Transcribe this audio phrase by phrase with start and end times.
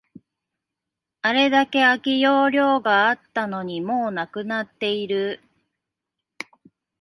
[1.21, 5.43] あれだけ空き容量があったのに、もうなくなっている